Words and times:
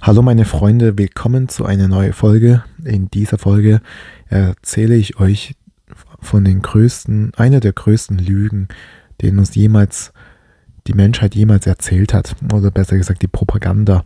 Hallo 0.00 0.22
meine 0.22 0.44
Freunde, 0.44 0.96
willkommen 0.96 1.48
zu 1.48 1.64
einer 1.66 1.88
neuen 1.88 2.12
Folge. 2.12 2.62
In 2.84 3.10
dieser 3.10 3.36
Folge 3.36 3.80
erzähle 4.28 4.94
ich 4.94 5.18
euch 5.18 5.56
von 6.20 6.44
den 6.44 6.62
größten, 6.62 7.32
einer 7.36 7.58
der 7.58 7.72
größten 7.72 8.16
Lügen, 8.16 8.68
den 9.20 9.38
uns 9.38 9.56
jemals 9.56 10.12
die 10.86 10.94
Menschheit 10.94 11.34
jemals 11.34 11.66
erzählt 11.66 12.14
hat. 12.14 12.36
Oder 12.52 12.70
besser 12.70 12.96
gesagt 12.96 13.22
die 13.22 13.28
Propaganda, 13.28 14.04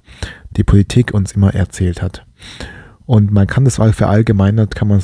die 0.57 0.65
Politik 0.65 1.13
uns 1.13 1.33
immer 1.33 1.55
erzählt 1.55 2.01
hat. 2.01 2.27
Und 3.05 3.31
man 3.31 3.47
kann 3.47 3.67
das 3.67 3.77
verallgemeinert, 3.77 4.75
kann 4.75 4.89
man 4.89 5.03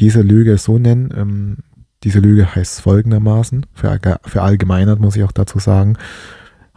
diese 0.00 0.22
Lüge 0.22 0.58
so 0.58 0.78
nennen. 0.78 1.14
Ähm, 1.16 1.56
diese 2.02 2.18
Lüge 2.18 2.54
heißt 2.54 2.80
folgendermaßen, 2.80 3.66
verallgemeinert 3.72 4.98
muss 4.98 5.16
ich 5.16 5.22
auch 5.22 5.32
dazu 5.32 5.60
sagen, 5.60 5.96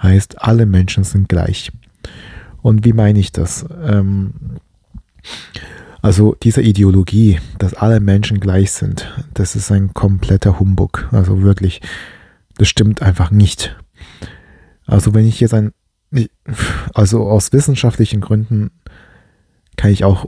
heißt, 0.01 0.43
alle 0.43 0.67
Menschen 0.67 1.03
sind 1.03 1.27
gleich. 1.27 1.71
Und 2.61 2.85
wie 2.85 2.93
meine 2.93 3.19
ich 3.19 3.31
das? 3.31 3.65
Ähm, 3.83 4.33
also 6.01 6.35
diese 6.41 6.61
Ideologie, 6.61 7.39
dass 7.57 7.73
alle 7.73 7.99
Menschen 7.99 8.39
gleich 8.39 8.71
sind, 8.71 9.13
das 9.33 9.55
ist 9.55 9.71
ein 9.71 9.93
kompletter 9.93 10.59
Humbug. 10.59 11.07
Also 11.11 11.41
wirklich, 11.41 11.81
das 12.57 12.67
stimmt 12.67 13.01
einfach 13.01 13.31
nicht. 13.31 13.75
Also 14.85 15.13
wenn 15.13 15.27
ich 15.27 15.39
jetzt 15.39 15.53
ein, 15.53 15.71
also 16.93 17.27
aus 17.27 17.51
wissenschaftlichen 17.51 18.21
Gründen 18.21 18.71
kann 19.75 19.91
ich 19.91 20.03
auch 20.03 20.25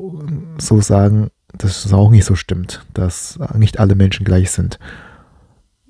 so 0.59 0.81
sagen, 0.81 1.29
dass 1.57 1.85
es 1.85 1.93
auch 1.93 2.11
nicht 2.11 2.25
so 2.25 2.35
stimmt, 2.35 2.85
dass 2.93 3.39
nicht 3.55 3.79
alle 3.79 3.95
Menschen 3.95 4.23
gleich 4.23 4.51
sind. 4.51 4.79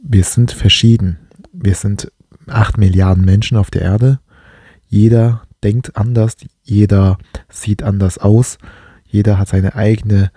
Wir 0.01 0.23
sind 0.23 0.51
verschieden. 0.51 1.17
Wir 1.51 1.75
sind 1.75 2.11
acht 2.47 2.77
Milliarden 2.77 3.25
Menschen 3.25 3.57
auf 3.57 3.69
der 3.69 3.81
Erde. 3.81 4.19
Jeder 4.87 5.41
denkt 5.63 5.97
anders, 5.97 6.35
jeder 6.63 7.17
sieht 7.49 7.83
anders 7.83 8.17
aus, 8.17 8.57
jeder 9.05 9.37
hat 9.37 9.49
seine 9.49 9.75
eigene 9.75 10.31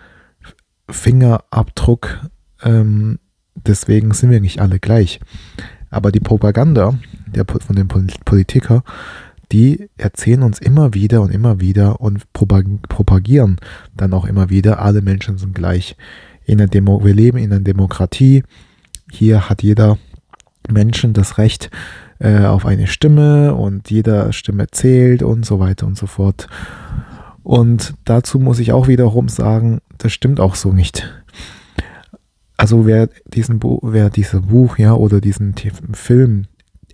Fingerabdruck. 0.88 2.20
Ähm, 2.62 3.18
deswegen 3.54 4.12
sind 4.12 4.30
wir 4.30 4.40
nicht 4.40 4.60
alle 4.60 4.78
gleich. 4.78 5.20
Aber 5.90 6.10
die 6.10 6.20
Propaganda 6.20 6.98
der, 7.26 7.44
von 7.46 7.76
den 7.76 7.88
Politikern, 7.88 8.82
die 9.52 9.90
erzählen 9.98 10.42
uns 10.42 10.58
immer 10.58 10.94
wieder 10.94 11.20
und 11.20 11.30
immer 11.30 11.60
wieder 11.60 12.00
und 12.00 12.32
propagieren 12.32 13.58
dann 13.94 14.14
auch 14.14 14.24
immer 14.24 14.48
wieder, 14.48 14.80
alle 14.80 15.02
Menschen 15.02 15.36
sind 15.36 15.54
gleich. 15.54 15.96
In 16.44 16.58
der 16.58 16.68
Demo 16.68 17.04
wir 17.04 17.14
leben 17.14 17.38
in 17.38 17.52
einer 17.52 17.60
Demokratie. 17.60 18.42
Hier 19.10 19.50
hat 19.50 19.62
jeder 19.62 19.98
Menschen 20.70 21.12
das 21.12 21.36
Recht, 21.36 21.70
äh, 22.22 22.44
auf 22.44 22.66
eine 22.66 22.86
Stimme 22.86 23.54
und 23.54 23.90
jeder 23.90 24.32
Stimme 24.32 24.68
zählt 24.70 25.22
und 25.24 25.44
so 25.44 25.58
weiter 25.58 25.86
und 25.86 25.98
so 25.98 26.06
fort. 26.06 26.46
Und 27.42 27.94
dazu 28.04 28.38
muss 28.38 28.60
ich 28.60 28.72
auch 28.72 28.86
wiederum 28.86 29.28
sagen, 29.28 29.80
das 29.98 30.12
stimmt 30.12 30.38
auch 30.38 30.54
so 30.54 30.72
nicht. 30.72 31.12
Also 32.56 32.86
wer 32.86 33.08
diesen 33.26 33.58
Buch, 33.58 33.80
wer 33.82 34.08
dieses 34.08 34.42
Buch, 34.42 34.78
ja, 34.78 34.94
oder 34.94 35.20
diesen 35.20 35.54
Film 35.92 36.44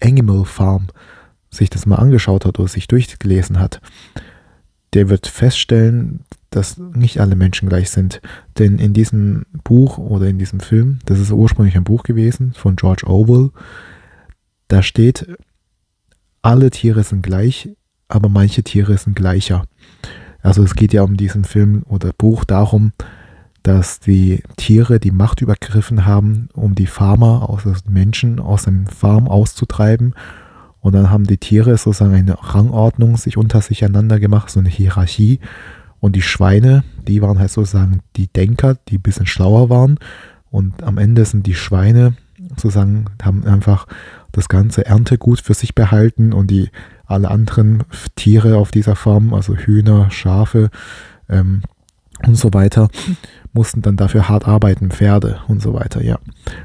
Animal 0.01 0.47
Farm 0.47 0.87
sich 1.51 1.69
das 1.69 1.85
mal 1.85 1.97
angeschaut 1.97 2.47
hat 2.47 2.59
oder 2.59 2.69
sich 2.69 2.89
durchgelesen 2.89 3.59
hat, 3.59 3.83
der 4.95 5.11
wird 5.11 5.27
feststellen, 5.27 6.21
dass 6.49 6.79
nicht 6.79 7.21
alle 7.21 7.37
Menschen 7.37 7.69
gleich 7.69 7.91
sind. 7.91 8.23
Denn 8.59 8.79
in 8.79 8.95
diesem 8.95 9.45
Buch 9.65 9.99
oder 9.99 10.27
in 10.27 10.39
diesem 10.39 10.61
Film, 10.61 11.01
das 11.05 11.19
ist 11.21 11.31
ursprünglich 11.31 11.77
ein 11.77 11.85
Buch 11.85 12.03
gewesen 12.03 12.55
von 12.55 12.77
George 12.77 13.07
Orwell, 13.07 13.51
da 14.69 14.83
steht, 14.83 15.27
alle 16.43 16.71
Tiere 16.71 17.03
sind 17.03 17.23
gleich, 17.23 17.71
aber 18.09 18.29
manche 18.29 18.63
Tiere 18.63 18.97
sind 18.97 19.17
gleicher. 19.17 19.65
Also 20.43 20.63
es 20.63 20.75
geht 20.75 20.93
ja 20.93 21.03
um 21.03 21.17
diesen 21.17 21.45
Film 21.45 21.83
oder 21.89 22.13
Buch 22.17 22.45
darum, 22.45 22.93
dass 23.63 24.01
die 24.01 24.43
Tiere 24.57 25.01
die 25.01 25.11
Macht 25.11 25.43
übergriffen 25.43 26.07
haben, 26.07 26.49
um 26.55 26.75
die 26.75 26.87
Farmer, 26.87 27.49
also 27.51 27.75
Menschen 27.89 28.41
aus 28.41 28.65
dem 28.65 28.87
Farm 28.87 29.29
auszutreiben. 29.29 30.15
Und 30.81 30.95
dann 30.95 31.11
haben 31.11 31.25
die 31.25 31.39
Tiere 31.39 31.77
sozusagen 31.77 32.15
eine 32.15 32.37
Rangordnung 32.41 33.17
sich 33.17 33.37
unter 33.37 33.61
sich 33.61 33.85
einander 33.85 34.21
gemacht, 34.21 34.49
so 34.49 34.61
eine 34.61 34.69
Hierarchie. 34.69 35.41
Und 36.01 36.15
die 36.15 36.23
Schweine, 36.23 36.85
die 37.07 37.21
waren 37.21 37.39
halt 37.39 37.51
sozusagen 37.51 38.01
die 38.17 38.29
Denker, 38.29 38.77
die 38.89 38.99
ein 38.99 39.03
bisschen 39.03 39.27
schlauer 39.27 39.69
waren. 39.69 39.99
Und 40.51 40.83
am 40.85 40.97
Ende 40.97 41.25
sind 41.25 41.47
die 41.47 41.57
Schweine 41.57 42.15
sozusagen, 42.51 43.07
haben 43.21 43.45
einfach 43.45 43.87
das 44.33 44.49
ganze 44.49 44.87
Erntegut 44.87 45.41
für 45.41 45.55
sich 45.55 45.75
behalten 45.75 46.33
und 46.33 46.51
die 46.51 46.71
alle 47.07 47.31
anderen 47.31 47.85
Tiere 48.17 48.57
auf 48.57 48.71
dieser 48.71 48.97
Farm, 48.97 49.33
also 49.33 49.55
Hühner, 49.57 50.11
Schafe 50.11 50.71
ähm, 51.29 51.63
und 52.27 52.37
so 52.37 52.53
weiter, 52.53 52.89
mussten 53.53 53.83
dann 53.83 53.97
dafür 53.97 54.29
hart 54.29 54.47
arbeiten, 54.47 54.91
Pferde 54.91 55.41
und 55.49 55.63
so 55.63 55.73
weiter, 55.75 56.03
ja. 56.03 56.19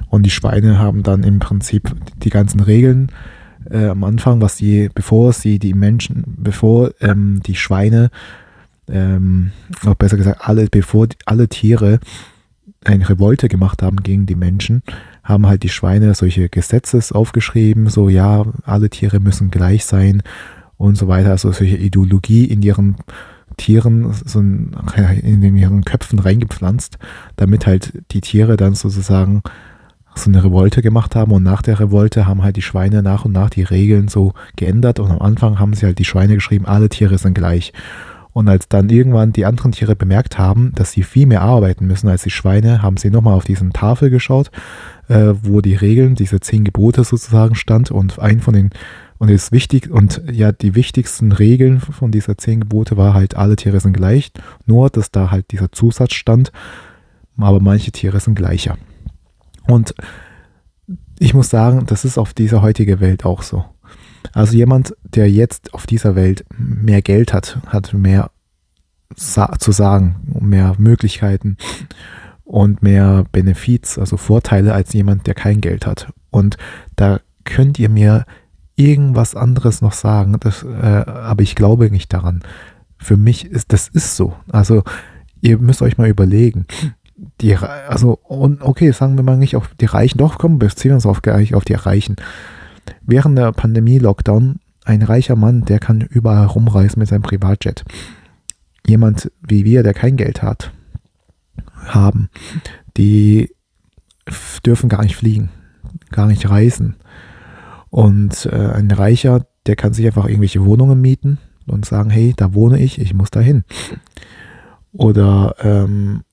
Und 0.10 0.24
die 0.24 0.32
Schweine 0.32 0.80
haben 0.80 1.04
dann 1.04 1.24
im 1.24 1.40
Prinzip 1.40 1.96
die 2.18 2.30
ganzen 2.30 2.60
Regeln 2.60 3.12
äh, 3.70 3.88
am 3.88 4.04
Anfang, 4.04 4.42
was 4.42 4.58
sie, 4.58 4.90
bevor 4.94 5.34
sie 5.34 5.60
die 5.60 5.74
Menschen, 5.74 6.24
bevor 6.38 6.92
ähm, 7.00 7.42
die 7.46 7.56
Schweine, 7.56 8.10
ähm, 8.90 9.52
auch 9.86 9.96
besser 9.96 10.18
gesagt, 10.18 10.42
alle, 10.42 10.68
bevor 10.70 11.08
die, 11.08 11.18
alle 11.26 11.48
Tiere 11.48 12.00
eine 12.84 13.08
Revolte 13.08 13.48
gemacht 13.48 13.82
haben 13.82 13.98
gegen 13.98 14.26
die 14.26 14.36
Menschen, 14.36 14.84
haben 15.24 15.48
halt 15.48 15.64
die 15.64 15.70
Schweine 15.70 16.14
solche 16.16 16.50
Gesetzes 16.50 17.12
aufgeschrieben, 17.12 17.90
so 17.90 18.10
ja, 18.10 18.46
alle 18.66 18.90
Tiere 18.90 19.20
müssen 19.20 19.52
gleich 19.52 19.86
sein 19.86 20.22
und 20.78 20.98
so 20.98 21.08
weiter, 21.08 21.32
also 21.32 21.52
solche 21.52 21.78
Ideologie 21.78 22.46
in 22.46 22.62
ihren 22.62 22.98
Tieren, 23.58 24.12
so 24.26 24.40
in 24.40 25.56
ihren 25.56 25.86
Köpfen 25.86 26.20
reingepflanzt, 26.20 26.98
damit 27.36 27.66
halt 27.68 27.94
die 28.12 28.22
Tiere 28.22 28.58
dann 28.58 28.76
sozusagen 28.76 29.44
so 30.16 30.30
eine 30.30 30.44
Revolte 30.44 30.82
gemacht 30.82 31.16
haben. 31.16 31.32
Und 31.32 31.44
nach 31.44 31.62
der 31.62 31.80
Revolte 31.80 32.26
haben 32.28 32.44
halt 32.44 32.56
die 32.56 32.62
Schweine 32.62 33.02
nach 33.04 33.26
und 33.26 33.32
nach 33.32 33.50
die 33.50 33.64
Regeln 33.64 34.08
so 34.08 34.34
geändert. 34.56 35.00
Und 35.00 35.12
am 35.12 35.22
Anfang 35.22 35.60
haben 35.60 35.74
sie 35.74 35.86
halt 35.86 36.00
die 36.00 36.06
Schweine 36.06 36.36
geschrieben, 36.36 36.66
alle 36.66 36.90
Tiere 36.90 37.18
sind 37.18 37.34
gleich. 37.34 37.74
Und 38.34 38.50
als 38.50 38.68
dann 38.68 38.90
irgendwann 38.90 39.32
die 39.32 39.46
anderen 39.46 39.72
Tiere 39.72 39.96
bemerkt 39.96 40.40
haben, 40.40 40.72
dass 40.76 40.92
sie 40.92 41.04
viel 41.04 41.28
mehr 41.28 41.44
arbeiten 41.44 41.86
müssen 41.86 42.10
als 42.10 42.24
die 42.24 42.32
Schweine, 42.32 42.82
haben 42.82 42.98
sie 42.98 43.12
nochmal 43.12 43.36
auf 43.36 43.44
diesen 43.44 43.74
Tafel 43.74 44.10
geschaut, 44.10 44.50
äh, 45.08 45.34
wo 45.44 45.62
die 45.62 45.76
Regeln, 45.76 46.16
diese 46.16 46.40
zehn 46.40 46.64
Gebote 46.64 47.04
sozusagen 47.04 47.56
stand 47.56 47.92
und 47.92 48.20
ein 48.20 48.40
von 48.40 48.56
den 48.56 48.72
und 49.20 49.30
ist 49.30 49.54
wichtig 49.54 49.90
und 49.90 50.22
ja 50.30 50.52
die 50.52 50.76
wichtigsten 50.76 51.32
Regeln 51.32 51.80
von 51.80 52.12
dieser 52.12 52.38
zehn 52.38 52.60
Gebote 52.60 52.98
war 52.98 53.14
halt 53.14 53.38
alle 53.38 53.56
Tiere 53.56 53.80
sind 53.80 53.94
gleich, 53.94 54.34
nur 54.66 54.90
dass 54.90 55.12
da 55.12 55.32
halt 55.32 55.52
dieser 55.52 55.72
Zusatz 55.72 56.14
stand, 56.14 56.52
aber 57.38 57.62
manche 57.62 57.92
Tiere 57.92 58.20
sind 58.20 58.36
gleicher. 58.36 58.78
Und 59.66 59.96
ich 61.20 61.34
muss 61.34 61.50
sagen, 61.50 61.86
das 61.86 62.04
ist 62.04 62.18
auf 62.18 62.34
dieser 62.34 62.62
heutigen 62.62 63.00
Welt 63.00 63.24
auch 63.24 63.44
so. 63.44 63.64
Also 64.34 64.56
jemand, 64.56 64.96
der 65.04 65.30
jetzt 65.30 65.74
auf 65.74 65.86
dieser 65.86 66.16
Welt 66.16 66.46
mehr 66.58 67.02
Geld 67.02 67.34
hat, 67.34 67.60
hat 67.68 67.94
mehr 67.94 68.32
sa 69.16 69.54
zu 69.60 69.72
sagen, 69.72 70.16
mehr 70.40 70.76
Möglichkeiten 70.78 71.58
und 72.44 72.82
mehr 72.82 73.26
Benefits, 73.32 74.00
also 74.00 74.18
Vorteile 74.18 74.74
als 74.74 74.94
jemand, 74.94 75.28
der 75.28 75.34
kein 75.34 75.62
Geld 75.62 75.86
hat. 75.86 76.12
Und 76.30 76.58
da 76.96 77.20
könnt 77.44 77.80
ihr 77.80 77.90
mir 77.90 78.26
irgendwas 78.76 79.36
anderes 79.36 79.82
noch 79.82 79.94
sagen, 79.94 80.38
das, 80.40 80.64
äh, 80.64 80.68
aber 80.68 81.44
ich 81.44 81.56
glaube 81.56 81.92
nicht 81.92 82.12
daran. 82.12 82.42
Für 82.98 83.18
mich 83.18 83.46
ist 83.46 83.72
das 83.74 83.88
ist 83.88 84.16
so. 84.16 84.36
Also 84.50 84.84
ihr 85.42 85.58
müsst 85.60 85.82
euch 85.82 85.98
mal 85.98 86.10
überlegen. 86.10 86.66
Die, 87.42 87.56
also, 87.56 88.20
und 88.24 88.62
okay, 88.62 88.92
sagen 88.92 89.16
wir 89.16 89.24
mal 89.24 89.38
nicht 89.38 89.56
auf 89.56 89.70
die 89.80 89.86
Reichen, 89.86 90.18
doch, 90.18 90.38
komm, 90.38 90.60
beziehen 90.60 90.92
wir 90.92 90.96
uns 90.96 91.06
auf, 91.06 91.22
auf 91.54 91.66
die 91.66 91.74
Reichen. 91.74 92.16
Während 93.02 93.38
der 93.38 93.52
Pandemie-Lockdown, 93.52 94.60
ein 94.86 95.02
reicher 95.02 95.36
Mann, 95.36 95.66
der 95.66 95.80
kann 95.80 96.02
überall 96.02 96.46
rumreisen 96.46 97.00
mit 97.00 97.10
seinem 97.10 97.22
Privatjet. 97.22 97.86
Jemand 98.86 99.32
wie 99.42 99.64
wir, 99.64 99.84
der 99.84 99.94
kein 99.94 100.18
Geld 100.18 100.42
hat, 100.42 100.74
haben, 101.86 102.30
die 102.98 103.54
dürfen 104.66 104.90
gar 104.90 105.04
nicht 105.04 105.16
fliegen, 105.16 105.50
gar 106.12 106.28
nicht 106.28 106.50
reisen. 106.50 106.96
Und 107.90 108.46
äh, 108.48 108.72
ein 108.74 108.92
Reicher, 108.92 109.46
der 109.66 109.76
kann 109.76 109.94
sich 109.94 110.06
einfach 110.06 110.26
irgendwelche 110.26 110.66
Wohnungen 110.66 111.00
mieten 111.00 111.38
und 111.68 111.86
sagen, 111.86 112.10
hey, 112.10 112.34
da 112.36 112.54
wohne 112.54 112.80
ich, 112.80 113.00
ich 113.00 113.14
muss 113.14 113.32
da 113.32 113.40
hin. 113.40 113.64
Oder 114.92 115.56
ähm, 115.60 116.24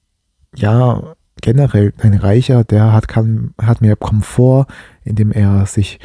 ja, 0.57 1.15
generell 1.41 1.93
ein 1.99 2.15
Reicher, 2.15 2.65
der 2.65 2.93
hat, 2.93 3.09
kann, 3.09 3.55
hat 3.61 3.81
mehr 3.81 3.97
Komfort, 3.97 4.67
indem 5.05 5.33
er 5.33 5.67
sich 5.67 6.01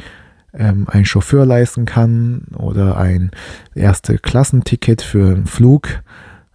ähm, 0.56 0.86
einen 0.88 1.04
Chauffeur 1.04 1.46
leisten 1.46 1.84
kann 1.84 2.46
oder 2.56 2.96
ein 2.96 3.30
erste 3.74 4.18
Klassenticket 4.18 5.02
für 5.02 5.26
einen 5.34 5.46
Flug 5.46 6.02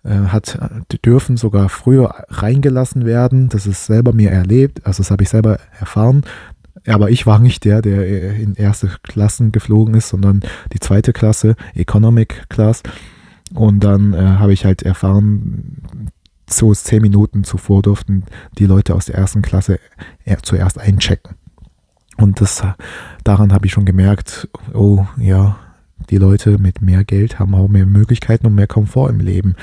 äh, 0.04 0.28
hat, 0.28 0.58
dürfen 1.06 1.38
sogar 1.38 1.70
früher 1.70 2.26
reingelassen 2.30 3.06
werden. 3.06 3.50
Das 3.50 3.68
ist 3.68 3.86
selber 3.86 4.14
mir 4.14 4.32
erlebt, 4.32 4.86
also 4.86 5.04
das 5.04 5.12
habe 5.12 5.24
ich 5.24 5.30
selber 5.30 5.60
erfahren. 5.80 6.24
Aber 6.88 7.12
ich 7.12 7.28
war 7.28 7.38
nicht 7.38 7.64
der, 7.66 7.82
der 7.82 8.36
in 8.36 8.56
erste 8.56 8.90
Klassen 9.04 9.52
geflogen 9.52 9.94
ist, 9.94 10.10
sondern 10.10 10.42
die 10.74 10.80
zweite 10.80 11.14
Klasse, 11.14 11.56
Economic 11.76 12.50
Class. 12.50 12.82
Und 13.54 13.84
dann 13.84 14.14
äh, 14.14 14.18
habe 14.18 14.54
ich 14.54 14.66
halt 14.66 14.82
erfahren, 14.82 16.10
so 16.50 16.74
zehn 16.74 17.02
Minuten 17.02 17.44
zuvor 17.44 17.82
durften 17.82 18.24
die 18.58 18.66
Leute 18.66 18.96
aus 18.96 19.06
der 19.06 19.16
ersten 19.16 19.42
Klasse 19.42 19.80
zuerst 20.42 20.80
einchecken. 20.80 21.36
Und 22.22 22.42
das, 22.42 22.64
daran 23.24 23.54
habe 23.54 23.66
ich 23.66 23.72
schon 23.72 23.86
gemerkt, 23.86 24.48
oh 24.74 25.06
ja, 25.18 25.58
die 26.10 26.18
Leute 26.18 26.58
mit 26.58 26.82
mehr 26.82 27.04
Geld 27.04 27.40
haben 27.40 27.56
auch 27.56 27.68
mehr 27.68 27.86
Möglichkeiten 27.86 28.48
und 28.48 28.56
mehr 28.56 28.68
Komfort 28.68 29.10
im 29.10 29.20
Leben. 29.20 29.56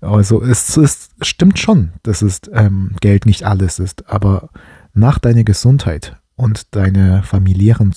Also 0.00 0.42
es, 0.42 0.76
es 0.76 1.10
stimmt 1.22 1.58
schon, 1.58 1.90
dass 2.02 2.22
es 2.22 2.42
ähm, 2.52 2.92
Geld 3.00 3.26
nicht 3.26 3.44
alles 3.44 3.78
ist, 3.78 4.08
aber 4.08 4.50
nach 4.92 5.18
deiner 5.18 5.44
Gesundheit 5.44 6.16
und 6.36 6.74
deiner 6.74 7.22
familiären, 7.22 7.94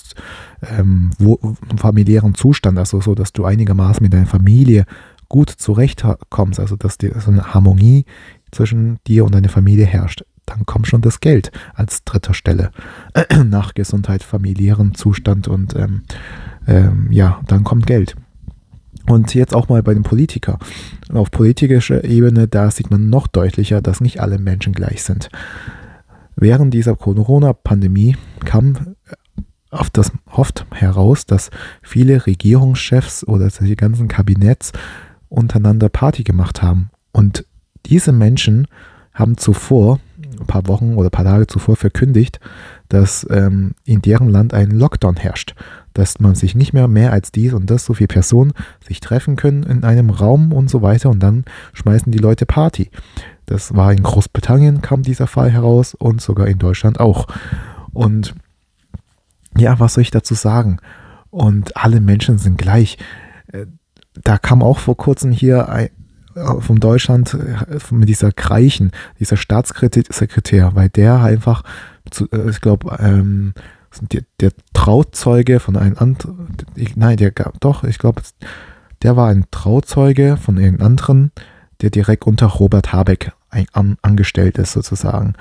ähm, 0.61 1.11
wo, 1.17 1.39
familiären 1.77 2.35
Zustand, 2.35 2.77
also 2.77 3.01
so, 3.01 3.15
dass 3.15 3.33
du 3.33 3.45
einigermaßen 3.45 4.03
mit 4.03 4.13
deiner 4.13 4.25
Familie 4.25 4.85
gut 5.27 5.49
zurechtkommst, 5.49 6.59
also 6.59 6.75
dass 6.75 6.97
dir 6.97 7.19
so 7.19 7.31
eine 7.31 7.53
Harmonie 7.53 8.05
zwischen 8.51 8.99
dir 9.07 9.25
und 9.25 9.35
deiner 9.35 9.49
Familie 9.49 9.85
herrscht, 9.85 10.23
dann 10.47 10.65
kommt 10.65 10.87
schon 10.87 11.01
das 11.01 11.19
Geld 11.19 11.51
als 11.75 12.03
dritter 12.03 12.33
Stelle 12.33 12.71
nach 13.45 13.75
Gesundheit, 13.75 14.23
familiären 14.23 14.95
Zustand 14.95 15.47
und 15.47 15.75
ähm, 15.75 16.01
ähm, 16.65 17.09
ja, 17.11 17.41
dann 17.47 17.63
kommt 17.63 17.85
Geld. 17.85 18.15
Und 19.05 19.33
jetzt 19.35 19.53
auch 19.53 19.69
mal 19.69 19.83
bei 19.83 19.93
den 19.93 20.03
Politikern. 20.03 20.57
Auf 21.13 21.31
politischer 21.31 22.03
Ebene, 22.03 22.47
da 22.47 22.71
sieht 22.71 22.91
man 22.91 23.09
noch 23.09 23.27
deutlicher, 23.27 23.81
dass 23.81 24.01
nicht 24.01 24.19
alle 24.19 24.37
Menschen 24.37 24.73
gleich 24.73 25.03
sind. 25.03 25.29
Während 26.35 26.73
dieser 26.73 26.95
Corona-Pandemie 26.95 28.17
kam 28.43 28.95
auf 29.71 29.89
das 29.89 30.11
oft 30.29 30.65
heraus, 30.71 31.25
dass 31.25 31.51
viele 31.81 32.25
Regierungschefs 32.25 33.25
oder 33.25 33.49
die 33.49 33.75
ganzen 33.75 34.07
Kabinetts 34.07 34.71
untereinander 35.29 35.89
Party 35.89 36.23
gemacht 36.23 36.61
haben. 36.61 36.89
Und 37.11 37.45
diese 37.85 38.11
Menschen 38.11 38.67
haben 39.13 39.37
zuvor, 39.37 39.99
ein 40.39 40.47
paar 40.47 40.67
Wochen 40.67 40.95
oder 40.95 41.07
ein 41.07 41.11
paar 41.11 41.25
Tage 41.25 41.47
zuvor 41.47 41.75
verkündigt, 41.75 42.39
dass 42.89 43.27
ähm, 43.29 43.73
in 43.83 44.01
deren 44.01 44.29
Land 44.29 44.53
ein 44.53 44.71
Lockdown 44.71 45.15
herrscht 45.15 45.55
dass 45.97 46.19
man 46.19 46.35
sich 46.35 46.53
nicht 46.53 46.73
mehr 46.73 46.87
mehr 46.87 47.11
als 47.11 47.31
dies 47.31 47.53
und 47.53 47.71
das, 47.71 47.83
so 47.83 47.95
viele 47.95 48.07
Personen 48.07 48.53
sich 48.87 48.99
treffen 48.99 49.35
können 49.35 49.63
in 49.63 49.83
einem 49.83 50.11
Raum 50.11 50.53
und 50.53 50.69
so 50.69 50.83
weiter 50.83 51.09
und 51.09 51.19
dann 51.21 51.43
schmeißen 51.73 52.11
die 52.11 52.19
Leute 52.19 52.45
Party. 52.45 52.91
Das 53.47 53.75
war 53.75 53.91
in 53.91 54.03
Großbritannien 54.03 54.81
kam 54.81 55.01
dieser 55.01 55.25
Fall 55.25 55.49
heraus 55.49 55.95
und 55.95 56.21
sogar 56.21 56.47
in 56.47 56.59
Deutschland 56.59 56.99
auch. 56.99 57.27
Und 57.93 58.35
ja, 59.57 59.79
was 59.79 59.95
soll 59.95 60.03
ich 60.03 60.11
dazu 60.11 60.35
sagen? 60.35 60.77
Und 61.31 61.75
alle 61.75 61.99
Menschen 61.99 62.37
sind 62.37 62.59
gleich. 62.59 62.99
Äh, 63.51 63.65
da 64.23 64.37
kam 64.37 64.61
auch 64.61 64.77
vor 64.77 64.97
kurzem 64.97 65.31
hier 65.31 65.67
ein, 65.69 65.89
vom 66.59 66.79
Deutschland 66.79 67.33
äh, 67.33 67.79
mit 67.91 68.09
dieser 68.09 68.31
Kreichen, 68.31 68.91
dieser 69.19 69.37
Staatssekretär, 69.37 70.75
weil 70.75 70.89
der 70.89 71.21
einfach, 71.21 71.63
ich 72.49 72.61
glaube, 72.61 72.97
ähm, 72.99 73.53
der, 74.01 74.21
der 74.39 74.51
Trauzeuge 74.73 75.59
von 75.59 75.75
einem 75.75 75.97
anderen, 75.97 76.49
nein, 76.95 77.17
der 77.17 77.31
gab 77.31 77.59
doch, 77.59 77.83
ich 77.83 77.97
glaube, 77.97 78.21
der 79.01 79.15
war 79.15 79.29
ein 79.29 79.45
Trauzeuge 79.51 80.37
von 80.37 80.57
einem 80.57 80.81
anderen, 80.81 81.31
der 81.81 81.89
direkt 81.89 82.25
unter 82.25 82.47
Robert 82.47 82.93
Habeck 82.93 83.31
ein, 83.49 83.67
an, 83.73 83.97
angestellt 84.01 84.57
ist 84.57 84.73
sozusagen. 84.73 85.33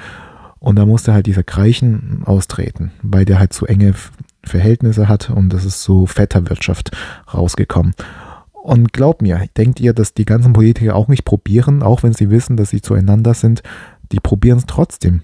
Und 0.58 0.76
da 0.76 0.86
musste 0.86 1.12
halt 1.12 1.26
dieser 1.26 1.42
Greichen 1.42 2.22
austreten, 2.24 2.92
weil 3.02 3.24
der 3.24 3.38
halt 3.38 3.52
zu 3.52 3.66
enge 3.66 3.94
Verhältnisse 4.42 5.08
hat 5.08 5.30
und 5.30 5.52
das 5.52 5.64
ist 5.64 5.82
so 5.82 6.06
Vetterwirtschaft 6.06 6.90
rausgekommen. 7.32 7.94
Und 8.66 8.92
glaubt 8.92 9.22
mir, 9.22 9.46
denkt 9.56 9.78
ihr, 9.78 9.92
dass 9.92 10.14
die 10.14 10.24
ganzen 10.24 10.52
Politiker 10.52 10.96
auch 10.96 11.08
nicht 11.08 11.24
probieren, 11.24 11.82
auch 11.82 12.02
wenn 12.02 12.14
sie 12.14 12.30
wissen, 12.30 12.56
dass 12.56 12.70
sie 12.70 12.80
zueinander 12.80 13.34
sind, 13.34 13.62
die 14.10 14.20
probieren 14.20 14.58
es 14.58 14.66
trotzdem 14.66 15.22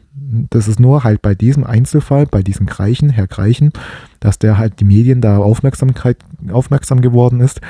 das 0.51 0.69
ist 0.69 0.81
nur 0.81 1.05
halt 1.05 1.21
bei 1.23 1.35
diesem 1.35 1.65
Einzelfall, 1.65 2.27
bei 2.27 2.43
diesem 2.43 2.67
Greichen, 2.67 3.11
Herr 3.11 3.27
Greichen, 3.27 3.73
dass 4.21 4.39
der 4.39 4.57
halt 4.57 4.81
die 4.81 4.85
Medien 4.85 5.21
da 5.21 5.39
Aufmerksamkeit, 5.39 6.17
aufmerksam 6.51 7.03
geworden 7.03 7.41
ist, 7.41 7.61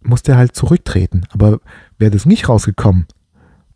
muss 0.00 0.22
der 0.22 0.36
halt 0.36 0.54
zurücktreten. 0.54 1.22
Aber 1.30 1.60
wäre 1.98 2.12
das 2.12 2.24
nicht 2.24 2.48
rausgekommen, 2.48 3.06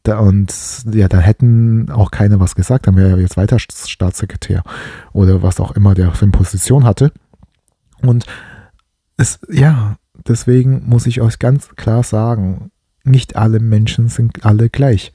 da, 0.04 0.18
und 0.18 0.52
ja, 0.92 1.08
da 1.08 1.18
hätten 1.18 1.90
auch 1.90 2.10
keiner 2.10 2.40
was 2.40 2.54
gesagt, 2.54 2.86
dann 2.86 2.96
wäre 2.96 3.10
er 3.10 3.18
jetzt 3.18 3.36
weiter 3.36 3.58
Staatssekretär 3.58 4.64
oder 5.12 5.42
was 5.42 5.60
auch 5.60 5.72
immer 5.72 5.94
der 5.94 6.12
für 6.12 6.24
eine 6.24 6.32
Position 6.32 6.84
hatte. 6.84 7.12
Und 8.02 8.26
es, 9.16 9.38
ja, 9.48 9.96
deswegen 10.28 10.86
muss 10.86 11.06
ich 11.06 11.20
euch 11.20 11.38
ganz 11.38 11.70
klar 11.76 12.02
sagen, 12.02 12.70
nicht 13.04 13.36
alle 13.36 13.60
Menschen 13.60 14.08
sind 14.08 14.44
alle 14.44 14.70
gleich. 14.70 15.12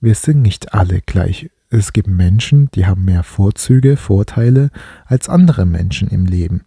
Wir 0.00 0.14
sind 0.14 0.42
nicht 0.42 0.74
alle 0.74 1.00
gleich 1.02 1.50
es 1.70 1.92
gibt 1.92 2.08
Menschen, 2.08 2.70
die 2.74 2.86
haben 2.86 3.04
mehr 3.04 3.22
Vorzüge, 3.22 3.96
Vorteile 3.96 4.70
als 5.04 5.28
andere 5.28 5.66
Menschen 5.66 6.08
im 6.08 6.26
Leben. 6.26 6.62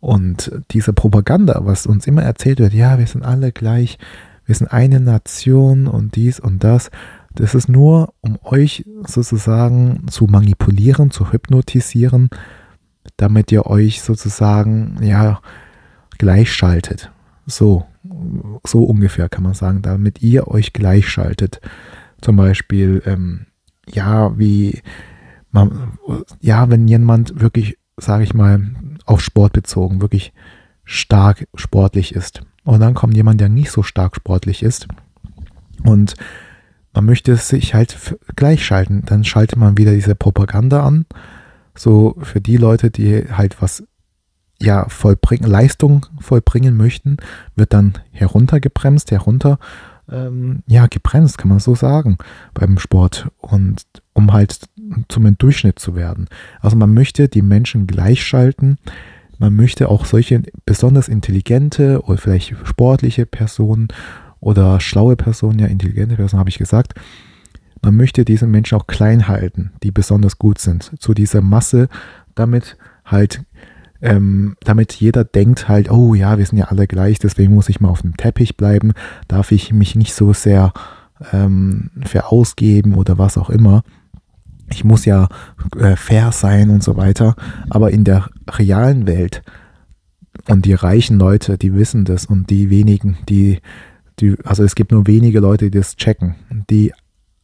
Und 0.00 0.52
diese 0.72 0.92
Propaganda, 0.92 1.60
was 1.64 1.86
uns 1.86 2.06
immer 2.06 2.22
erzählt 2.22 2.58
wird, 2.58 2.72
ja, 2.72 2.98
wir 2.98 3.06
sind 3.06 3.24
alle 3.24 3.52
gleich, 3.52 3.98
wir 4.44 4.54
sind 4.54 4.68
eine 4.68 5.00
Nation 5.00 5.86
und 5.86 6.16
dies 6.16 6.38
und 6.38 6.62
das, 6.62 6.90
das 7.34 7.54
ist 7.54 7.68
nur, 7.68 8.14
um 8.20 8.38
euch 8.42 8.84
sozusagen 9.06 10.06
zu 10.08 10.24
manipulieren, 10.26 11.10
zu 11.10 11.32
hypnotisieren, 11.32 12.30
damit 13.16 13.52
ihr 13.52 13.66
euch 13.66 14.02
sozusagen, 14.02 14.98
ja, 15.02 15.40
gleichschaltet. 16.18 17.10
So, 17.46 17.86
so 18.64 18.84
ungefähr 18.84 19.28
kann 19.28 19.44
man 19.44 19.54
sagen, 19.54 19.82
damit 19.82 20.22
ihr 20.22 20.48
euch 20.48 20.72
gleichschaltet. 20.72 21.60
Zum 22.20 22.36
Beispiel, 22.36 23.02
ähm, 23.06 23.46
ja, 23.88 24.36
wie 24.38 24.82
man, 25.50 25.98
ja, 26.40 26.68
wenn 26.70 26.88
jemand 26.88 27.40
wirklich, 27.40 27.78
sage 27.96 28.24
ich 28.24 28.34
mal, 28.34 28.70
auf 29.04 29.20
Sport 29.20 29.52
bezogen, 29.52 30.00
wirklich 30.00 30.32
stark 30.84 31.46
sportlich 31.54 32.14
ist. 32.14 32.42
Und 32.64 32.80
dann 32.80 32.94
kommt 32.94 33.16
jemand, 33.16 33.40
der 33.40 33.48
nicht 33.48 33.70
so 33.70 33.82
stark 33.82 34.16
sportlich 34.16 34.62
ist. 34.62 34.88
Und 35.84 36.14
man 36.92 37.04
möchte 37.04 37.36
sich 37.36 37.74
halt 37.74 38.16
gleichschalten. 38.34 39.04
Dann 39.04 39.22
schaltet 39.22 39.58
man 39.58 39.78
wieder 39.78 39.92
diese 39.92 40.14
Propaganda 40.14 40.84
an. 40.84 41.06
So 41.76 42.16
für 42.22 42.40
die 42.40 42.56
Leute, 42.56 42.90
die 42.90 43.26
halt 43.30 43.60
was 43.60 43.84
ja 44.60 44.88
vollbringen, 44.88 45.48
Leistung 45.48 46.06
vollbringen 46.20 46.76
möchten, 46.76 47.18
wird 47.54 47.72
dann 47.72 47.94
heruntergebremst, 48.12 49.10
herunter 49.10 49.58
ähm, 50.10 50.62
ja, 50.66 50.86
gebremst, 50.86 51.38
kann 51.38 51.48
man 51.48 51.58
so 51.58 51.74
sagen, 51.74 52.18
beim 52.54 52.78
Sport. 52.78 53.28
Und 53.38 53.84
um 54.12 54.32
halt 54.32 54.60
zum 55.08 55.38
Durchschnitt 55.38 55.78
zu 55.78 55.94
werden. 55.94 56.28
Also 56.60 56.76
man 56.76 56.94
möchte 56.94 57.28
die 57.28 57.42
Menschen 57.42 57.86
gleichschalten. 57.86 58.78
Man 59.38 59.54
möchte 59.54 59.88
auch 59.88 60.06
solche 60.06 60.42
besonders 60.64 61.08
intelligente 61.08 62.02
oder 62.02 62.18
vielleicht 62.18 62.54
sportliche 62.64 63.26
Personen 63.26 63.88
oder 64.40 64.80
schlaue 64.80 65.16
Personen, 65.16 65.58
ja, 65.58 65.66
intelligente 65.66 66.16
Personen 66.16 66.40
habe 66.40 66.50
ich 66.50 66.58
gesagt, 66.58 66.94
man 67.82 67.96
möchte 67.96 68.24
diese 68.24 68.46
Menschen 68.46 68.78
auch 68.78 68.86
klein 68.86 69.28
halten, 69.28 69.72
die 69.82 69.90
besonders 69.90 70.38
gut 70.38 70.58
sind, 70.58 70.92
zu 70.98 71.12
dieser 71.12 71.42
Masse, 71.42 71.88
damit 72.34 72.76
halt 73.04 73.42
ähm, 74.02 74.56
damit 74.60 74.92
jeder 74.94 75.24
denkt 75.24 75.68
halt, 75.68 75.90
oh 75.90 76.14
ja, 76.14 76.38
wir 76.38 76.46
sind 76.46 76.58
ja 76.58 76.66
alle 76.66 76.86
gleich, 76.86 77.18
deswegen 77.18 77.54
muss 77.54 77.68
ich 77.68 77.80
mal 77.80 77.88
auf 77.88 78.02
dem 78.02 78.16
Teppich 78.16 78.56
bleiben, 78.56 78.92
darf 79.28 79.52
ich 79.52 79.72
mich 79.72 79.94
nicht 79.94 80.14
so 80.14 80.32
sehr 80.32 80.72
ähm, 81.32 81.90
verausgeben 82.02 82.94
oder 82.94 83.18
was 83.18 83.38
auch 83.38 83.50
immer. 83.50 83.82
Ich 84.70 84.84
muss 84.84 85.04
ja 85.04 85.28
äh, 85.78 85.96
fair 85.96 86.32
sein 86.32 86.70
und 86.70 86.82
so 86.82 86.96
weiter. 86.96 87.36
Aber 87.70 87.90
in 87.92 88.04
der 88.04 88.28
realen 88.50 89.06
Welt 89.06 89.42
und 90.48 90.64
die 90.64 90.74
reichen 90.74 91.18
Leute, 91.18 91.58
die 91.58 91.74
wissen 91.74 92.04
das 92.04 92.26
und 92.26 92.50
die 92.50 92.70
wenigen, 92.70 93.16
die, 93.28 93.60
die, 94.20 94.36
also 94.44 94.64
es 94.64 94.74
gibt 94.74 94.92
nur 94.92 95.06
wenige 95.06 95.40
Leute, 95.40 95.70
die 95.70 95.78
das 95.78 95.96
checken. 95.96 96.34
Die 96.70 96.92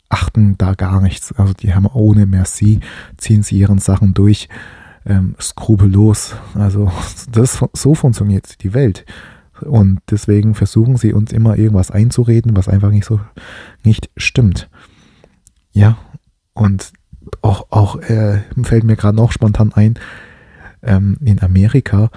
achten 0.08 0.58
da 0.58 0.74
gar 0.74 1.00
nichts. 1.00 1.32
Also 1.32 1.54
die 1.54 1.74
haben 1.74 1.86
ohne 1.86 2.26
Merci, 2.26 2.80
ziehen 3.16 3.42
sie 3.42 3.58
ihren 3.58 3.78
Sachen 3.78 4.14
durch 4.14 4.48
ähm, 5.06 5.34
skrupellos. 5.40 6.34
Also 6.54 6.90
das, 7.30 7.64
so 7.72 7.94
funktioniert 7.94 8.62
die 8.62 8.74
Welt. 8.74 9.04
Und 9.60 10.00
deswegen 10.10 10.54
versuchen 10.54 10.96
sie 10.96 11.12
uns 11.12 11.32
immer 11.32 11.56
irgendwas 11.56 11.90
einzureden, 11.90 12.56
was 12.56 12.68
einfach 12.68 12.90
nicht 12.90 13.04
so 13.04 13.20
nicht 13.84 14.10
stimmt. 14.16 14.68
Ja, 15.72 15.98
und 16.52 16.92
auch, 17.40 17.66
auch 17.70 17.96
äh, 17.96 18.40
fällt 18.62 18.84
mir 18.84 18.96
gerade 18.96 19.16
noch 19.16 19.30
spontan 19.30 19.72
ein, 19.72 19.94
ähm, 20.82 21.16
in 21.20 21.40
Amerika 21.40 22.10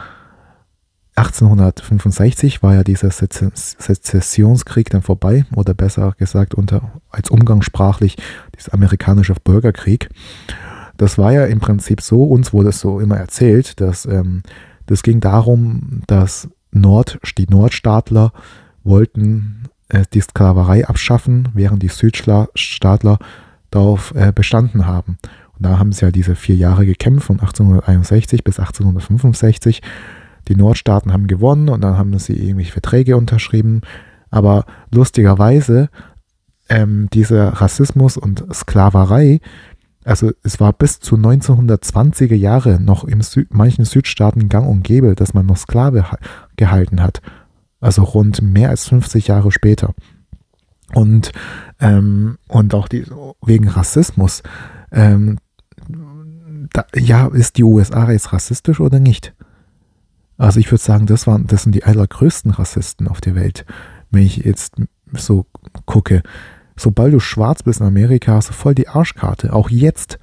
1865 1.15 2.61
war 2.61 2.75
ja 2.75 2.83
dieser 2.83 3.09
Sezessionskrieg 3.09 4.89
dann 4.89 5.01
vorbei, 5.01 5.45
oder 5.55 5.73
besser 5.73 6.13
gesagt 6.17 6.53
unter, 6.55 6.91
als 7.09 7.29
umgangssprachlich 7.29 8.17
dieser 8.57 8.73
amerikanische 8.73 9.33
Bürgerkrieg. 9.41 10.09
Das 10.97 11.17
war 11.17 11.31
ja 11.33 11.45
im 11.45 11.59
Prinzip 11.59 12.01
so, 12.01 12.23
uns 12.23 12.53
wurde 12.53 12.69
es 12.69 12.79
so 12.79 12.99
immer 12.99 13.17
erzählt, 13.17 13.79
dass 13.81 14.05
ähm, 14.05 14.43
das 14.85 15.03
ging 15.03 15.19
darum, 15.19 16.01
dass 16.07 16.49
Nord, 16.71 17.19
die 17.37 17.47
Nordstaatler 17.49 18.31
wollten 18.83 19.63
äh, 19.89 20.03
die 20.13 20.21
Sklaverei 20.21 20.87
abschaffen, 20.87 21.49
während 21.53 21.81
die 21.83 21.89
Südstaatler 21.89 23.19
darauf 23.71 24.13
äh, 24.15 24.31
bestanden 24.33 24.85
haben. 24.85 25.17
Und 25.57 25.65
da 25.65 25.79
haben 25.79 25.91
sie 25.91 26.05
ja 26.05 26.11
diese 26.11 26.35
vier 26.35 26.55
Jahre 26.55 26.85
gekämpft, 26.85 27.27
von 27.27 27.39
1861 27.39 28.43
bis 28.43 28.59
1865. 28.59 29.81
Die 30.47 30.55
Nordstaaten 30.55 31.13
haben 31.13 31.27
gewonnen 31.27 31.69
und 31.69 31.81
dann 31.81 31.97
haben 31.97 32.17
sie 32.19 32.33
irgendwelche 32.33 32.73
Verträge 32.73 33.17
unterschrieben. 33.17 33.81
Aber 34.29 34.65
lustigerweise, 34.91 35.89
ähm, 36.69 37.07
dieser 37.13 37.49
Rassismus 37.49 38.17
und 38.17 38.43
Sklaverei, 38.53 39.39
also 40.05 40.31
es 40.43 40.59
war 40.59 40.71
bis 40.71 40.99
zu 40.99 41.15
1920er 41.15 42.35
Jahre 42.35 42.79
noch 42.79 43.03
in 43.05 43.21
Sü 43.21 43.45
manchen 43.49 43.85
Südstaaten 43.85 44.49
gang 44.49 44.69
und 44.69 44.83
gäbe, 44.83 45.15
dass 45.15 45.33
man 45.33 45.47
noch 45.47 45.57
Sklave 45.57 46.05
gehalten 46.55 47.01
hat. 47.01 47.21
Also 47.81 48.03
rund 48.03 48.41
mehr 48.41 48.69
als 48.69 48.87
50 48.87 49.27
Jahre 49.27 49.51
später. 49.51 49.95
Und, 50.93 51.31
ähm, 51.79 52.37
und 52.47 52.75
auch 52.75 52.87
die, 52.87 53.05
wegen 53.43 53.67
Rassismus. 53.67 54.43
Ähm, 54.91 55.39
da, 56.71 56.85
ja, 56.95 57.27
ist 57.27 57.57
die 57.57 57.63
USA 57.63 58.11
jetzt 58.11 58.31
rassistisch 58.31 58.79
oder 58.79 58.99
nicht? 58.99 59.33
Also 60.37 60.59
ich 60.59 60.71
würde 60.71 60.83
sagen, 60.83 61.07
das, 61.07 61.25
waren, 61.25 61.47
das 61.47 61.63
sind 61.63 61.73
die 61.73 61.83
allergrößten 61.83 62.51
Rassisten 62.51 63.07
auf 63.07 63.21
der 63.21 63.33
Welt, 63.33 63.65
wenn 64.11 64.23
ich 64.23 64.37
jetzt 64.37 64.75
so 65.13 65.47
gucke. 65.85 66.21
Sobald 66.75 67.13
du 67.13 67.19
schwarz 67.19 67.63
bist 67.63 67.79
in 67.79 67.87
Amerika, 67.87 68.33
hast 68.33 68.49
du 68.49 68.53
voll 68.53 68.75
die 68.75 68.87
Arschkarte. 68.87 69.53
Auch 69.53 69.69
jetzt. 69.69 70.19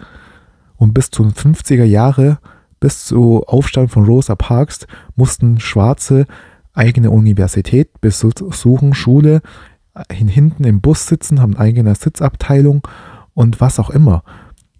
Und 0.76 0.94
bis 0.94 1.10
zu 1.10 1.22
den 1.22 1.32
50er 1.32 1.84
Jahre, 1.84 2.38
bis 2.80 3.04
zu 3.04 3.44
Aufstand 3.46 3.90
von 3.90 4.04
Rosa 4.04 4.34
Parks, 4.34 4.86
mussten 5.16 5.60
Schwarze 5.60 6.26
eigene 6.74 7.10
Universität 7.10 8.00
besuchen, 8.00 8.94
Schule, 8.94 9.42
hinten 10.10 10.64
im 10.64 10.80
Bus 10.80 11.06
sitzen, 11.06 11.40
haben 11.40 11.56
eigene 11.56 11.94
Sitzabteilung 11.94 12.86
und 13.34 13.60
was 13.60 13.78
auch 13.78 13.90
immer. 13.90 14.24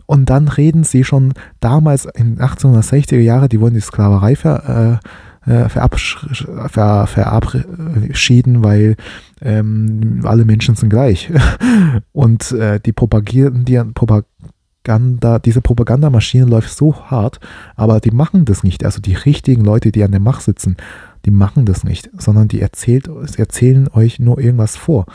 Und 0.06 0.30
dann 0.30 0.48
reden 0.48 0.84
sie 0.84 1.04
schon 1.04 1.32
damals 1.60 2.06
in 2.06 2.38
1860er 2.38 3.18
Jahren, 3.18 3.48
die 3.48 3.60
wollen 3.60 3.74
die 3.74 3.80
Sklaverei 3.80 4.36
ver, 4.36 5.00
äh, 5.00 5.08
äh 5.46 5.68
ver, 5.68 7.06
verabschieden, 7.06 8.62
weil 8.64 8.96
ähm, 9.40 10.20
alle 10.24 10.44
Menschen 10.44 10.74
sind 10.74 10.90
gleich. 10.90 11.30
Und 12.12 12.52
äh, 12.52 12.80
die 12.80 12.92
propagieren, 12.92 13.64
die 13.64 13.80
Propaganda, 13.94 15.38
diese 15.38 15.60
Propagandamaschine 15.60 16.44
läuft 16.44 16.70
so 16.70 16.94
hart, 17.10 17.40
aber 17.76 18.00
die 18.00 18.10
machen 18.10 18.44
das 18.44 18.62
nicht. 18.62 18.84
Also 18.84 19.00
die 19.00 19.14
richtigen 19.14 19.64
Leute, 19.64 19.92
die 19.92 20.04
an 20.04 20.12
der 20.12 20.20
Macht 20.20 20.42
sitzen, 20.42 20.76
die 21.24 21.30
machen 21.30 21.66
das 21.66 21.84
nicht, 21.84 22.10
sondern 22.16 22.48
die 22.48 22.60
erzählt, 22.60 23.08
erzählen 23.36 23.88
euch 23.92 24.18
nur 24.18 24.38
irgendwas 24.38 24.76
vor. 24.76 25.06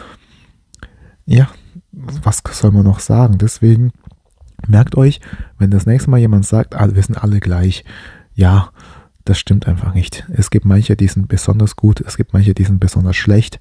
Ja, 1.26 1.50
was 1.92 2.42
soll 2.52 2.72
man 2.72 2.84
noch 2.84 3.00
sagen? 3.00 3.38
Deswegen 3.38 3.92
merkt 4.68 4.96
euch, 4.96 5.20
wenn 5.58 5.72
das 5.72 5.86
nächste 5.86 6.10
Mal 6.10 6.20
jemand 6.20 6.46
sagt, 6.46 6.76
ah, 6.76 6.94
wir 6.94 7.04
sind 7.04 7.22
alle 7.22 7.40
gleich, 7.40 7.84
ja, 8.34 8.70
das 9.30 9.40
stimmt 9.40 9.68
einfach 9.68 9.94
nicht. 9.94 10.26
Es 10.34 10.50
gibt 10.50 10.66
manche, 10.66 10.96
die 10.96 11.08
sind 11.08 11.28
besonders 11.28 11.76
gut, 11.76 12.02
es 12.02 12.18
gibt 12.18 12.34
manche, 12.34 12.54
die 12.54 12.64
sind 12.64 12.80
besonders 12.80 13.16
schlecht. 13.16 13.60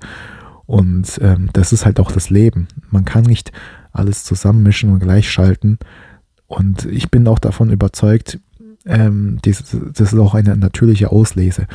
Und 0.67 1.19
ähm, 1.23 1.51
das 1.53 1.73
ist 1.73 1.87
halt 1.87 2.01
auch 2.01 2.11
das 2.11 2.31
Leben. 2.31 2.67
Man 2.91 3.05
kann 3.05 3.25
nicht 3.25 3.53
alles 3.93 4.25
zusammenmischen 4.25 4.91
und 4.91 5.01
gleichschalten. 5.01 5.79
Und 6.47 6.85
ich 6.87 7.11
bin 7.11 7.27
auch 7.29 7.39
davon 7.39 7.71
überzeugt, 7.71 8.39
ähm, 8.85 9.39
das, 9.43 9.77
das 9.93 10.13
ist 10.13 10.19
auch 10.19 10.35
eine 10.35 10.57
natürliche 10.57 11.11
Auslese. 11.11 11.67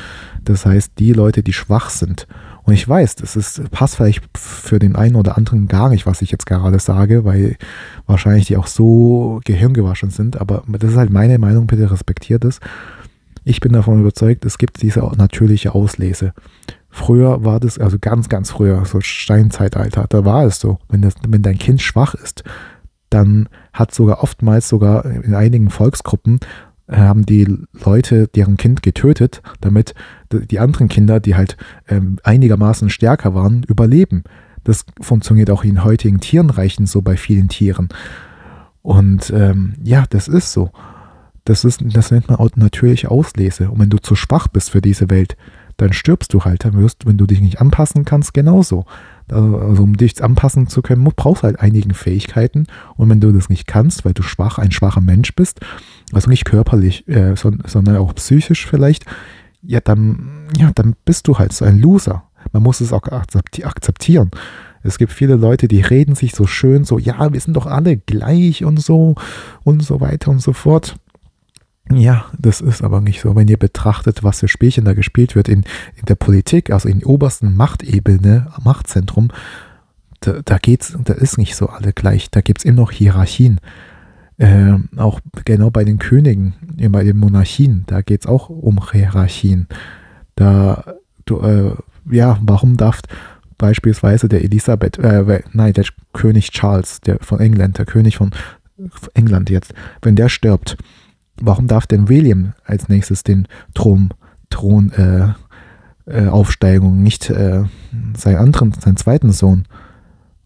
Das 0.44 0.66
heißt, 0.66 0.94
die 0.98 1.14
Leute, 1.14 1.44
die 1.44 1.54
schwach 1.54 1.90
sind, 1.90 2.28
und 2.64 2.74
ich 2.74 2.88
weiß, 2.88 3.16
das 3.16 3.36
ist, 3.36 3.72
passt 3.72 3.96
vielleicht 3.96 4.24
für 4.38 4.78
den 4.78 4.96
einen 4.96 5.16
oder 5.16 5.36
anderen 5.36 5.68
gar 5.68 5.90
nicht, 5.90 6.06
was 6.06 6.22
ich 6.22 6.32
jetzt 6.32 6.46
gerade 6.46 6.78
sage, 6.80 7.26
weil 7.26 7.58
wahrscheinlich 8.06 8.46
die 8.46 8.58
auch 8.58 8.68
so 8.68 9.42
gehirngewaschen 9.46 10.12
sind, 10.12 10.40
aber 10.40 10.64
das 10.68 10.92
ist 10.92 10.98
halt 10.98 11.10
meine 11.10 11.40
Meinung, 11.40 11.66
bitte 11.66 11.90
respektiert 11.90 12.46
es. 12.46 12.60
Ich 13.44 13.60
bin 13.60 13.74
davon 13.74 14.00
überzeugt, 14.00 14.46
es 14.46 14.58
gibt 14.58 14.82
diese 14.82 15.00
natürliche 15.18 15.74
Auslese. 15.74 16.34
Früher 16.90 17.44
war 17.44 17.60
das, 17.60 17.80
also 17.80 17.98
ganz, 18.00 18.30
ganz 18.30 18.52
früher, 18.52 18.86
so 18.86 19.02
Steinzeitalter, 19.02 20.06
da 20.10 20.26
war 20.26 20.46
es 20.46 20.60
so, 20.60 20.78
wenn, 20.90 21.02
das, 21.02 21.16
wenn 21.28 21.42
dein 21.42 21.58
Kind 21.58 21.82
schwach 21.82 22.14
ist, 22.16 22.44
dann 23.10 23.50
hat 23.74 23.94
sogar 23.94 24.24
oftmals 24.24 24.68
sogar 24.68 25.06
in 25.06 25.34
einigen 25.34 25.70
Volksgruppen 25.70 26.40
haben 26.92 27.26
die 27.26 27.48
Leute 27.86 28.28
deren 28.28 28.58
Kind 28.58 28.84
getötet, 28.84 29.42
damit 29.62 29.96
die 30.32 30.60
anderen 30.60 30.90
Kinder, 30.90 31.20
die 31.20 31.36
halt 31.36 31.56
ähm, 31.88 32.20
einigermaßen 32.24 32.90
stärker 32.90 33.34
waren, 33.34 33.64
überleben. 33.64 34.24
Das 34.64 34.86
funktioniert 35.00 35.50
auch 35.50 35.64
in 35.64 35.84
heutigen 35.84 36.20
Tierenreichen 36.20 36.86
so 36.86 37.02
bei 37.02 37.18
vielen 37.18 37.48
Tieren. 37.48 37.90
Und 38.82 39.32
ähm, 39.32 39.76
ja, 39.84 40.06
das 40.10 40.28
ist 40.28 40.52
so. 40.52 40.72
Das, 41.46 41.66
ist, 41.66 41.82
das 41.84 42.12
nennt 42.12 42.30
man 42.30 42.50
natürliche 42.56 43.10
Auslese. 43.10 43.70
Und 43.70 43.80
wenn 43.80 43.90
du 43.90 43.98
zu 43.98 44.16
schwach 44.16 44.48
bist 44.48 44.70
für 44.70 44.82
diese 44.82 45.10
Welt, 45.10 45.36
dann 45.78 45.94
stirbst 45.94 46.34
du 46.34 46.44
halt. 46.44 46.64
Dann 46.64 46.74
wirst, 46.78 47.06
wenn 47.06 47.18
du 47.18 47.26
dich 47.26 47.42
nicht 47.42 47.60
anpassen 47.60 48.06
kannst, 48.06 48.34
genauso. 48.34 48.86
Also 49.30 49.84
um 49.84 49.98
dich 49.98 50.24
anpassen 50.24 50.68
zu 50.68 50.82
können, 50.82 51.04
brauchst 51.16 51.44
du 51.44 51.48
halt 51.48 51.60
einigen 51.60 51.94
Fähigkeiten. 51.94 52.68
Und 52.96 53.10
wenn 53.10 53.20
du 53.20 53.32
das 53.32 53.50
nicht 53.50 53.66
kannst, 53.66 54.06
weil 54.06 54.14
du 54.14 54.22
schwach, 54.22 54.60
ein 54.60 54.72
schwacher 54.72 55.02
Mensch 55.02 55.34
bist, 55.36 55.60
also 56.12 56.30
nicht 56.30 56.46
körperlich, 56.46 57.08
äh, 57.08 57.36
sondern 57.36 57.98
auch 57.98 58.14
psychisch 58.16 58.68
vielleicht, 58.68 59.06
ja, 59.64 59.80
dann, 59.80 60.48
ja, 60.58 60.72
dann 60.76 60.96
bist 61.06 61.28
du 61.28 61.38
halt 61.38 61.54
so 61.54 61.66
ein 61.66 61.80
Loser. 61.80 62.24
Man 62.52 62.64
muss 62.64 62.82
es 62.82 62.94
auch 62.94 63.04
akzeptieren. 63.04 64.32
Es 64.84 64.98
gibt 64.98 65.12
viele 65.12 65.36
Leute, 65.36 65.68
die 65.68 65.82
reden 65.82 66.16
sich 66.16 66.34
so 66.34 66.48
schön, 66.48 66.84
so, 66.84 66.98
ja, 66.98 67.32
wir 67.32 67.40
sind 67.40 67.56
doch 67.56 67.68
alle 67.68 67.98
gleich 67.98 68.66
und 68.66 68.80
so 68.80 69.16
und 69.64 69.84
so 69.84 70.02
weiter 70.02 70.32
und 70.32 70.42
so 70.42 70.54
fort. 70.54 70.96
Ja, 71.94 72.26
das 72.38 72.62
ist 72.62 72.84
aber 72.84 73.02
nicht 73.02 73.22
so. 73.22 73.36
Wenn 73.36 73.48
ihr 73.48 73.58
betrachtet, 73.58 74.24
was 74.24 74.40
für 74.40 74.48
Spielchen 74.48 74.86
da 74.86 74.94
gespielt 74.94 75.36
wird 75.36 75.50
in, 75.50 75.64
in 75.96 76.06
der 76.08 76.16
Politik, 76.16 76.72
also 76.72 76.88
in 76.88 77.00
der 77.00 77.10
obersten 77.10 77.56
Machtebene, 77.56 78.48
Machtzentrum, 78.64 79.30
da, 80.22 80.42
da 80.44 80.58
geht's, 80.58 80.96
da 81.04 81.14
ist 81.14 81.38
nicht 81.38 81.56
so 81.56 81.68
alle 81.68 81.94
gleich. 81.94 82.30
Da 82.30 82.42
gibt 82.42 82.60
es 82.60 82.66
immer 82.66 82.82
noch 82.82 82.92
Hierarchien. 82.92 83.60
Äh, 84.38 84.74
auch 84.98 85.20
genau 85.46 85.70
bei 85.70 85.84
den 85.84 86.00
Königen, 86.00 86.56
bei 86.90 87.04
den 87.04 87.18
Monarchien, 87.18 87.84
da 87.88 88.02
geht 88.02 88.22
es 88.22 88.28
auch 88.28 88.50
um 88.50 88.92
Hierarchien. 88.92 89.68
Da, 90.36 90.96
du, 91.26 91.40
äh, 91.42 91.76
ja, 92.10 92.40
warum 92.42 92.78
darf 92.78 93.02
beispielsweise 93.58 94.28
der 94.28 94.44
Elisabeth, 94.44 94.98
äh, 94.98 95.44
nein, 95.54 95.74
der 95.74 95.86
König 96.14 96.50
Charles, 96.50 97.02
der 97.02 97.20
von 97.20 97.40
England, 97.40 97.78
der 97.78 97.86
König 97.86 98.18
von 98.18 98.32
England 99.14 99.52
jetzt, 99.52 99.76
wenn 100.02 100.16
der 100.16 100.30
stirbt, 100.30 100.78
warum 101.42 101.68
darf 101.68 101.88
denn 101.88 102.10
William 102.10 102.54
als 102.66 102.90
nächstes 102.90 103.24
den 103.24 103.48
Thron, 103.74 104.14
Thron 104.50 104.92
äh, 104.92 105.34
äh, 106.06 106.28
Aufsteigung, 106.28 107.02
nicht 107.02 107.30
äh, 107.30 107.64
seinen 108.16 108.38
anderen, 108.38 108.74
seinen 108.74 108.98
zweiten 108.98 109.32
Sohn? 109.32 109.66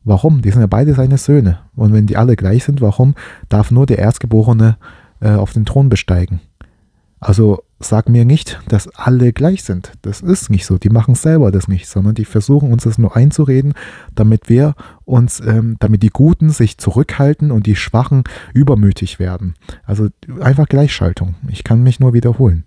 Warum? 0.04 0.42
Die 0.42 0.52
sind 0.52 0.62
ja 0.62 0.68
beide 0.68 0.94
seine 0.94 1.18
Söhne. 1.18 1.60
Und 1.76 1.92
wenn 1.92 2.06
die 2.06 2.18
alle 2.18 2.36
gleich 2.36 2.64
sind, 2.64 2.80
warum 2.82 3.16
darf 3.50 3.72
nur 3.72 3.86
der 3.86 3.98
Erstgeborene 3.98 4.78
äh, 5.20 5.32
auf 5.32 5.54
den 5.54 5.66
Thron 5.66 5.90
besteigen? 5.90 6.42
Also 7.20 7.64
sag 7.80 8.10
mir 8.10 8.26
nicht, 8.26 8.60
dass 8.68 8.88
alle 8.96 9.34
gleich 9.34 9.64
sind. 9.64 9.94
Das 10.02 10.22
ist 10.22 10.50
nicht 10.50 10.66
so. 10.66 10.78
Die 10.78 10.90
machen 10.90 11.16
selber 11.16 11.52
das 11.52 11.68
nicht, 11.68 11.88
sondern 11.88 12.16
die 12.16 12.26
versuchen 12.26 12.72
uns 12.72 12.84
das 12.84 12.98
nur 12.98 13.16
einzureden, 13.16 13.74
damit 14.14 14.50
wir 14.50 14.76
uns, 15.04 15.40
ähm, 15.42 15.76
damit 15.80 16.04
die 16.04 16.10
Guten 16.10 16.50
sich 16.50 16.78
zurückhalten 16.78 17.52
und 17.52 17.66
die 17.66 17.76
Schwachen 17.76 18.24
übermütig 18.54 19.20
werden. 19.20 19.56
Also 19.84 20.10
einfach 20.40 20.68
Gleichschaltung. 20.68 21.36
Ich 21.50 21.64
kann 21.64 21.84
mich 21.84 22.00
nur 22.00 22.14
wiederholen. 22.14 22.64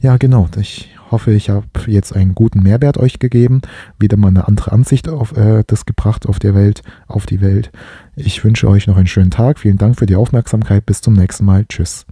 Ja, 0.00 0.16
genau. 0.16 0.48
Ich 0.58 0.90
hoffe, 1.12 1.32
ich 1.32 1.48
habe 1.48 1.66
jetzt 1.86 2.14
einen 2.14 2.34
guten 2.34 2.62
Mehrwert 2.62 2.98
euch 2.98 3.20
gegeben, 3.20 3.62
wieder 4.00 4.16
mal 4.16 4.28
eine 4.28 4.48
andere 4.48 4.72
Ansicht 4.72 5.08
auf 5.08 5.36
äh, 5.36 5.62
das 5.66 5.86
gebracht 5.86 6.26
auf 6.26 6.40
der 6.40 6.56
Welt, 6.56 6.82
auf 7.06 7.26
die 7.26 7.40
Welt. 7.40 7.70
Ich 8.16 8.42
wünsche 8.42 8.68
euch 8.68 8.88
noch 8.88 8.96
einen 8.96 9.06
schönen 9.06 9.30
Tag. 9.30 9.60
Vielen 9.60 9.78
Dank 9.78 9.98
für 9.98 10.06
die 10.06 10.16
Aufmerksamkeit. 10.16 10.86
Bis 10.86 11.02
zum 11.02 11.14
nächsten 11.14 11.44
Mal. 11.44 11.66
Tschüss. 11.68 12.06